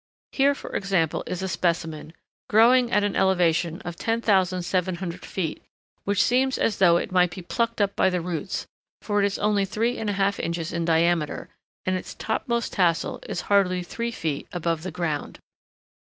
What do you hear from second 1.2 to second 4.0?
is a specimen, growing at an elevation of